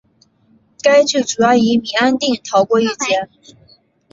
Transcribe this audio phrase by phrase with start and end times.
[0.81, 3.29] 该剧主要以米安定逃过一劫。